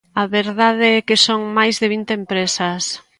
A 0.21 0.23
verdade 0.37 0.87
é 0.97 0.99
que 1.07 1.17
son 1.25 1.41
máis 1.57 1.75
de 1.81 1.87
vinte 1.93 2.11
empresas. 2.21 2.83